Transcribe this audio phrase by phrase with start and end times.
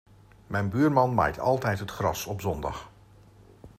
[0.47, 2.89] Mijn buurman maait altijd het gras op zondag.